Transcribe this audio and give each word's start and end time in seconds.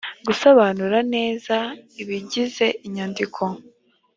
gusobanura 0.27 0.97
neza 1.13 1.57
ibigize 2.01 2.65
inyandiko 2.85 3.41